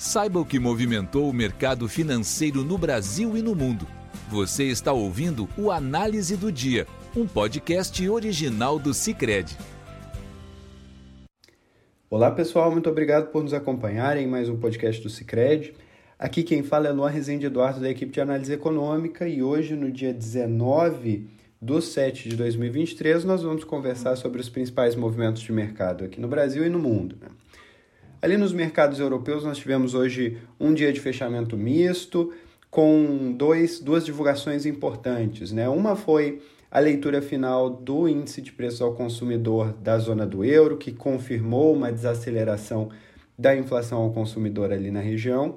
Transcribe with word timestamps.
Saiba 0.00 0.40
o 0.40 0.46
que 0.46 0.58
movimentou 0.58 1.28
o 1.28 1.32
mercado 1.32 1.86
financeiro 1.86 2.64
no 2.64 2.78
Brasil 2.78 3.36
e 3.36 3.42
no 3.42 3.54
mundo. 3.54 3.86
Você 4.30 4.64
está 4.64 4.94
ouvindo 4.94 5.46
o 5.58 5.70
Análise 5.70 6.38
do 6.38 6.50
Dia, 6.50 6.86
um 7.14 7.26
podcast 7.26 8.08
original 8.08 8.78
do 8.78 8.94
Cicred. 8.94 9.54
Olá 12.08 12.30
pessoal, 12.30 12.70
muito 12.70 12.88
obrigado 12.88 13.30
por 13.30 13.42
nos 13.42 13.52
acompanharem 13.52 14.24
em 14.24 14.26
mais 14.26 14.48
um 14.48 14.56
podcast 14.56 15.02
do 15.02 15.10
Cicred. 15.10 15.74
Aqui 16.18 16.44
quem 16.44 16.62
fala 16.62 16.88
é 16.88 16.92
Luan 16.92 17.10
Rezende 17.10 17.44
Eduardo 17.44 17.80
da 17.80 17.90
equipe 17.90 18.10
de 18.10 18.22
análise 18.22 18.54
econômica 18.54 19.28
e 19.28 19.42
hoje, 19.42 19.76
no 19.76 19.90
dia 19.90 20.14
19 20.14 21.28
de 21.60 21.82
7 21.82 22.30
de 22.30 22.36
2023, 22.36 23.22
nós 23.26 23.42
vamos 23.42 23.64
conversar 23.64 24.16
sobre 24.16 24.40
os 24.40 24.48
principais 24.48 24.96
movimentos 24.96 25.42
de 25.42 25.52
mercado 25.52 26.06
aqui 26.06 26.18
no 26.18 26.26
Brasil 26.26 26.64
e 26.64 26.70
no 26.70 26.78
mundo. 26.78 27.18
Né? 27.20 27.28
Ali 28.22 28.36
nos 28.36 28.52
mercados 28.52 29.00
europeus, 29.00 29.44
nós 29.44 29.56
tivemos 29.56 29.94
hoje 29.94 30.36
um 30.58 30.74
dia 30.74 30.92
de 30.92 31.00
fechamento 31.00 31.56
misto, 31.56 32.30
com 32.70 33.32
dois, 33.32 33.80
duas 33.80 34.04
divulgações 34.04 34.66
importantes. 34.66 35.50
Né? 35.52 35.66
Uma 35.70 35.96
foi 35.96 36.42
a 36.70 36.78
leitura 36.78 37.22
final 37.22 37.70
do 37.70 38.06
índice 38.06 38.42
de 38.42 38.52
preços 38.52 38.82
ao 38.82 38.92
consumidor 38.92 39.72
da 39.72 39.98
zona 39.98 40.26
do 40.26 40.44
euro, 40.44 40.76
que 40.76 40.92
confirmou 40.92 41.74
uma 41.74 41.90
desaceleração 41.90 42.90
da 43.38 43.56
inflação 43.56 44.02
ao 44.02 44.12
consumidor 44.12 44.70
ali 44.70 44.90
na 44.90 45.00
região. 45.00 45.56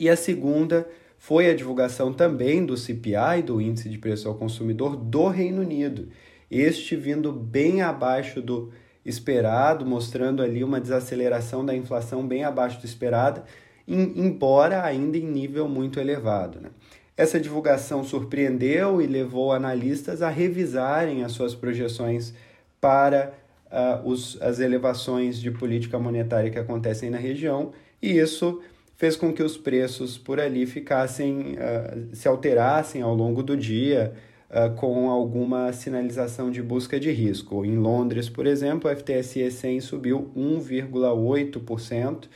E 0.00 0.08
a 0.08 0.16
segunda 0.16 0.88
foi 1.18 1.50
a 1.50 1.54
divulgação 1.54 2.14
também 2.14 2.64
do 2.64 2.78
CPI, 2.78 3.42
do 3.44 3.60
índice 3.60 3.90
de 3.90 3.98
preço 3.98 4.26
ao 4.26 4.34
consumidor 4.34 4.96
do 4.96 5.28
Reino 5.28 5.60
Unido. 5.60 6.08
Este 6.50 6.96
vindo 6.96 7.30
bem 7.30 7.82
abaixo 7.82 8.40
do 8.40 8.72
esperado, 9.04 9.84
mostrando 9.84 10.42
ali 10.42 10.64
uma 10.64 10.80
desaceleração 10.80 11.64
da 11.64 11.74
inflação 11.74 12.26
bem 12.26 12.44
abaixo 12.44 12.80
do 12.80 12.86
esperado, 12.86 13.42
embora 13.86 14.82
ainda 14.82 15.18
em 15.18 15.26
nível 15.26 15.68
muito 15.68 16.00
elevado. 16.00 16.60
Né? 16.60 16.70
Essa 17.16 17.38
divulgação 17.38 18.02
surpreendeu 18.02 19.00
e 19.00 19.06
levou 19.06 19.52
analistas 19.52 20.22
a 20.22 20.30
revisarem 20.30 21.22
as 21.22 21.32
suas 21.32 21.54
projeções 21.54 22.34
para 22.80 23.32
uh, 23.66 24.08
os, 24.08 24.40
as 24.40 24.58
elevações 24.58 25.38
de 25.38 25.50
política 25.50 25.98
monetária 25.98 26.50
que 26.50 26.58
acontecem 26.58 27.10
na 27.10 27.18
região, 27.18 27.72
e 28.02 28.18
isso 28.18 28.60
fez 28.96 29.16
com 29.16 29.32
que 29.32 29.42
os 29.42 29.56
preços 29.56 30.16
por 30.16 30.40
ali 30.40 30.66
ficassem, 30.66 31.54
uh, 31.54 32.14
se 32.14 32.26
alterassem 32.26 33.02
ao 33.02 33.14
longo 33.14 33.42
do 33.42 33.56
dia, 33.56 34.14
uh, 34.54 34.74
com 34.76 35.10
alguma 35.10 35.72
sinalização 35.72 36.50
de 36.50 36.62
busca 36.62 37.00
de 37.00 37.10
risco. 37.10 37.64
Em 37.64 37.76
Londres, 37.76 38.28
por 38.28 38.46
exemplo, 38.46 38.88
o 38.88 38.96
FTSE 38.96 39.50
100 39.50 39.80
subiu 39.80 40.30
1,8% 40.36 42.28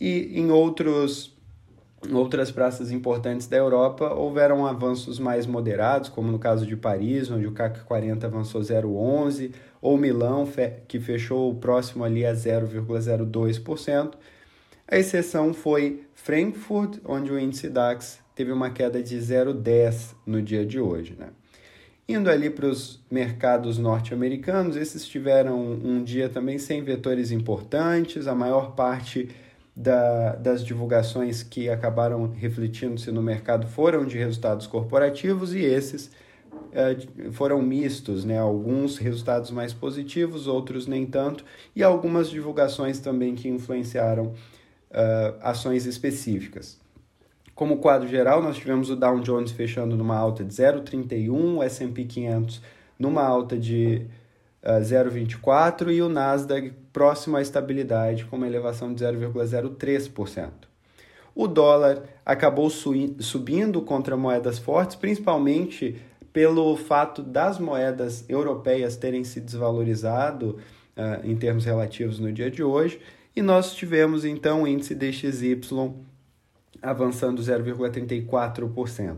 e 0.00 0.38
em 0.38 0.50
outros 0.50 1.36
em 2.08 2.14
outras 2.14 2.52
praças 2.52 2.92
importantes 2.92 3.48
da 3.48 3.56
Europa 3.56 4.14
houveram 4.14 4.64
avanços 4.64 5.18
mais 5.18 5.46
moderados, 5.46 6.08
como 6.08 6.30
no 6.30 6.38
caso 6.38 6.64
de 6.64 6.76
Paris, 6.76 7.28
onde 7.28 7.44
o 7.44 7.50
CAC 7.50 7.80
40 7.80 8.24
avançou 8.24 8.60
0,11, 8.60 9.52
ou 9.82 9.98
Milão, 9.98 10.48
que 10.86 11.00
fechou 11.00 11.52
próximo 11.56 12.04
ali 12.04 12.24
a 12.24 12.32
0,02%. 12.32 14.12
A 14.86 14.96
exceção 14.96 15.52
foi 15.52 16.04
Frankfurt, 16.14 16.98
onde 17.04 17.32
o 17.32 17.38
índice 17.38 17.68
DAX 17.68 18.20
teve 18.38 18.52
uma 18.52 18.70
queda 18.70 19.02
de 19.02 19.18
0,10 19.18 20.14
no 20.24 20.40
dia 20.40 20.64
de 20.64 20.78
hoje. 20.78 21.16
Né? 21.18 21.26
Indo 22.08 22.30
ali 22.30 22.48
para 22.48 22.66
os 22.66 23.00
mercados 23.10 23.78
norte-americanos, 23.78 24.76
esses 24.76 25.04
tiveram 25.04 25.60
um 25.60 26.04
dia 26.04 26.28
também 26.28 26.56
sem 26.56 26.80
vetores 26.84 27.32
importantes, 27.32 28.28
a 28.28 28.36
maior 28.36 28.76
parte 28.76 29.28
da, 29.74 30.36
das 30.36 30.64
divulgações 30.64 31.42
que 31.42 31.68
acabaram 31.68 32.30
refletindo-se 32.30 33.10
no 33.10 33.20
mercado 33.20 33.66
foram 33.66 34.06
de 34.06 34.16
resultados 34.16 34.68
corporativos 34.68 35.52
e 35.52 35.58
esses 35.58 36.08
eh, 36.72 36.96
foram 37.32 37.60
mistos, 37.60 38.24
né? 38.24 38.38
alguns 38.38 38.98
resultados 38.98 39.50
mais 39.50 39.72
positivos, 39.72 40.46
outros 40.46 40.86
nem 40.86 41.04
tanto, 41.04 41.44
e 41.74 41.82
algumas 41.82 42.30
divulgações 42.30 43.00
também 43.00 43.34
que 43.34 43.48
influenciaram 43.48 44.26
uh, 44.26 45.34
ações 45.42 45.86
específicas. 45.86 46.78
Como 47.58 47.78
quadro 47.78 48.06
geral, 48.06 48.40
nós 48.40 48.56
tivemos 48.56 48.88
o 48.88 48.94
Dow 48.94 49.18
Jones 49.18 49.50
fechando 49.50 49.96
numa 49.96 50.16
alta 50.16 50.44
de 50.44 50.54
0,31, 50.54 51.56
o 51.56 51.62
S&P 51.64 52.04
500 52.04 52.62
numa 52.96 53.24
alta 53.24 53.58
de 53.58 54.06
uh, 54.62 54.76
ah, 54.76 54.80
0,24 54.80 55.92
e 55.92 56.00
o 56.00 56.08
Nasdaq 56.08 56.72
próximo 56.92 57.36
à 57.36 57.42
estabilidade 57.42 58.26
com 58.26 58.36
uma 58.36 58.46
elevação 58.46 58.94
de 58.94 59.04
0,03%. 59.04 60.50
O 61.34 61.48
dólar 61.48 62.04
acabou 62.24 62.70
subindo 62.70 63.82
contra 63.82 64.16
moedas 64.16 64.60
fortes, 64.60 64.94
principalmente 64.94 66.00
pelo 66.32 66.76
fato 66.76 67.24
das 67.24 67.58
moedas 67.58 68.24
europeias 68.28 68.94
terem 68.94 69.24
se 69.24 69.40
desvalorizado 69.40 70.60
uh, 70.96 71.26
em 71.26 71.34
termos 71.34 71.64
relativos 71.64 72.20
no 72.20 72.32
dia 72.32 72.52
de 72.52 72.62
hoje, 72.62 73.00
e 73.34 73.42
nós 73.42 73.74
tivemos 73.74 74.24
então 74.24 74.62
o 74.62 74.68
índice 74.68 74.94
DXY 74.94 75.56
avançando 76.82 77.42
0,34%. 77.42 79.16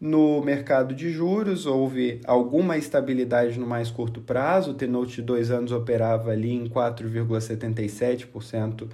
No 0.00 0.40
mercado 0.42 0.94
de 0.94 1.10
juros, 1.10 1.66
houve 1.66 2.20
alguma 2.26 2.76
estabilidade 2.76 3.58
no 3.58 3.66
mais 3.66 3.90
curto 3.90 4.20
prazo, 4.20 4.72
o 4.72 4.74
T-Note 4.74 5.14
de 5.16 5.22
dois 5.22 5.50
anos 5.50 5.72
operava 5.72 6.30
ali 6.30 6.52
em 6.52 6.68
4,77% 6.68 8.86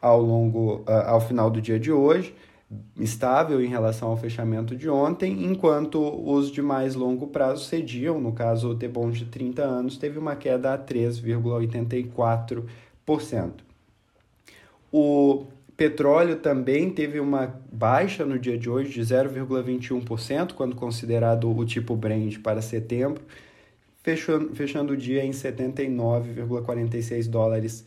ao, 0.00 0.22
longo, 0.22 0.76
uh, 0.88 1.04
ao 1.06 1.20
final 1.20 1.50
do 1.50 1.60
dia 1.60 1.78
de 1.78 1.92
hoje, 1.92 2.34
estável 2.98 3.62
em 3.62 3.68
relação 3.68 4.08
ao 4.08 4.16
fechamento 4.16 4.74
de 4.74 4.88
ontem, 4.88 5.44
enquanto 5.44 6.00
os 6.00 6.50
de 6.50 6.62
mais 6.62 6.94
longo 6.94 7.26
prazo 7.26 7.62
cediam, 7.64 8.18
no 8.20 8.32
caso 8.32 8.70
o 8.70 8.74
T-Bond 8.74 9.18
de 9.18 9.26
30 9.26 9.62
anos 9.62 9.98
teve 9.98 10.18
uma 10.18 10.34
queda 10.36 10.72
a 10.72 10.78
3,84%. 10.78 13.52
O 14.90 15.44
Petróleo 15.76 16.36
também 16.36 16.88
teve 16.90 17.18
uma 17.18 17.60
baixa 17.72 18.24
no 18.24 18.38
dia 18.38 18.56
de 18.56 18.70
hoje 18.70 18.92
de 18.92 19.00
0,21%, 19.00 20.52
quando 20.52 20.76
considerado 20.76 21.50
o 21.50 21.64
tipo 21.64 21.96
Brent 21.96 22.38
para 22.40 22.62
setembro, 22.62 23.20
fechando, 24.02 24.54
fechando 24.54 24.92
o 24.92 24.96
dia 24.96 25.24
em 25.24 25.32
79,46 25.32 27.28
dólares 27.28 27.84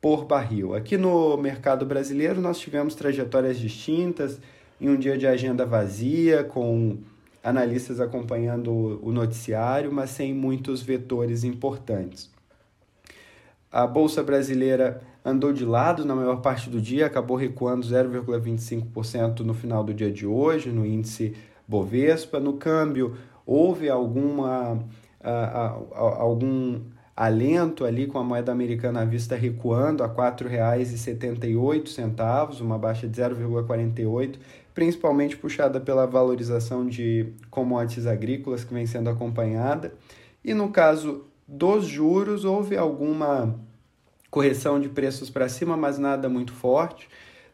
por 0.00 0.24
barril. 0.24 0.74
Aqui 0.74 0.96
no 0.96 1.36
mercado 1.36 1.86
brasileiro, 1.86 2.40
nós 2.40 2.58
tivemos 2.58 2.96
trajetórias 2.96 3.56
distintas, 3.56 4.40
em 4.80 4.88
um 4.88 4.96
dia 4.96 5.16
de 5.16 5.28
agenda 5.28 5.64
vazia, 5.64 6.42
com 6.42 6.98
analistas 7.40 8.00
acompanhando 8.00 8.98
o 9.00 9.12
noticiário, 9.12 9.92
mas 9.92 10.10
sem 10.10 10.34
muitos 10.34 10.82
vetores 10.82 11.44
importantes. 11.44 12.28
A 13.72 13.86
Bolsa 13.86 14.22
Brasileira 14.22 15.00
andou 15.24 15.50
de 15.50 15.64
lado 15.64 16.04
na 16.04 16.14
maior 16.14 16.42
parte 16.42 16.68
do 16.68 16.78
dia, 16.78 17.06
acabou 17.06 17.38
recuando 17.38 17.86
0,25% 17.86 19.40
no 19.40 19.54
final 19.54 19.82
do 19.82 19.94
dia 19.94 20.12
de 20.12 20.26
hoje, 20.26 20.70
no 20.70 20.84
índice 20.84 21.34
Bovespa. 21.66 22.38
No 22.38 22.52
câmbio, 22.54 23.16
houve 23.46 23.88
alguma, 23.88 24.74
uh, 24.74 24.76
uh, 24.76 25.94
algum 25.94 26.82
alento 27.16 27.86
ali 27.86 28.06
com 28.06 28.18
a 28.18 28.24
moeda 28.24 28.52
americana 28.52 29.00
à 29.00 29.06
vista 29.06 29.36
recuando 29.36 30.04
a 30.04 30.06
R$ 30.06 30.12
4,78, 30.14 32.60
uma 32.60 32.78
baixa 32.78 33.08
de 33.08 33.22
0,48, 33.22 34.36
principalmente 34.74 35.34
puxada 35.36 35.80
pela 35.80 36.06
valorização 36.06 36.86
de 36.86 37.32
commodities 37.50 38.06
agrícolas 38.06 38.64
que 38.64 38.74
vem 38.74 38.84
sendo 38.84 39.08
acompanhada. 39.08 39.94
E 40.44 40.52
no 40.52 40.68
caso 40.70 41.31
dos 41.52 41.86
juros, 41.86 42.44
houve 42.46 42.78
alguma 42.78 43.54
correção 44.30 44.80
de 44.80 44.88
preços 44.88 45.28
para 45.28 45.50
cima, 45.50 45.76
mas 45.76 45.98
nada 45.98 46.30
muito 46.30 46.54
forte. 46.54 47.06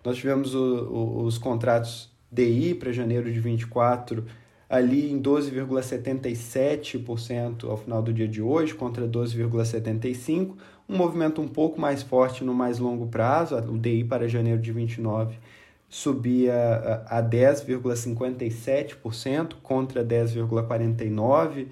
Nós 0.04 0.16
tivemos 0.16 0.54
o, 0.54 0.84
o, 0.84 1.24
os 1.24 1.36
contratos 1.36 2.08
DI 2.30 2.74
para 2.74 2.92
janeiro 2.92 3.32
de 3.32 3.40
24 3.40 4.24
ali 4.70 5.10
em 5.10 5.20
12,77% 5.20 7.68
ao 7.68 7.76
final 7.76 8.00
do 8.00 8.12
dia 8.12 8.28
de 8.28 8.40
hoje, 8.40 8.72
contra 8.74 9.08
12,75%, 9.08 10.54
um 10.88 10.96
movimento 10.96 11.40
um 11.40 11.48
pouco 11.48 11.80
mais 11.80 12.00
forte 12.02 12.44
no 12.44 12.54
mais 12.54 12.78
longo 12.78 13.08
prazo, 13.08 13.56
o 13.56 13.76
DI 13.76 14.04
para 14.04 14.28
janeiro 14.28 14.60
de 14.60 14.70
29 14.70 15.36
subia 15.88 17.02
a 17.06 17.22
10,57% 17.22 19.54
contra 19.62 20.04
10,49% 20.04 21.66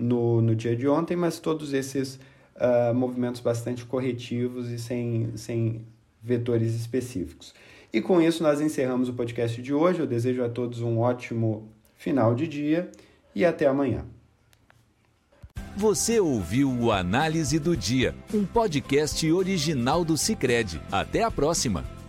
no, 0.00 0.40
no 0.40 0.54
dia 0.54 0.74
de 0.74 0.88
ontem, 0.88 1.16
mas 1.16 1.38
todos 1.38 1.72
esses 1.72 2.18
uh, 2.56 2.94
movimentos 2.94 3.40
bastante 3.40 3.84
corretivos 3.84 4.68
e 4.70 4.78
sem, 4.78 5.30
sem 5.36 5.84
vetores 6.22 6.74
específicos. 6.74 7.54
E 7.92 8.00
com 8.00 8.20
isso 8.20 8.42
nós 8.42 8.60
encerramos 8.60 9.08
o 9.08 9.12
podcast 9.12 9.60
de 9.60 9.74
hoje. 9.74 10.00
Eu 10.00 10.06
desejo 10.06 10.44
a 10.44 10.48
todos 10.48 10.80
um 10.80 10.98
ótimo 10.98 11.68
final 11.96 12.34
de 12.34 12.46
dia 12.46 12.90
e 13.34 13.44
até 13.44 13.66
amanhã. 13.66 14.04
Você 15.76 16.20
ouviu 16.20 16.70
o 16.70 16.92
Análise 16.92 17.58
do 17.58 17.76
Dia, 17.76 18.14
um 18.34 18.44
podcast 18.44 19.30
original 19.30 20.04
do 20.04 20.16
Cicred. 20.16 20.80
Até 20.90 21.22
a 21.22 21.30
próxima! 21.30 21.99